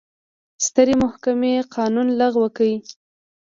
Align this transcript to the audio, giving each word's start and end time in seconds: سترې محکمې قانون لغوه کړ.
سترې 0.65 0.95
محکمې 1.03 1.53
قانون 1.75 2.07
لغوه 2.19 2.49
کړ. 2.57 2.69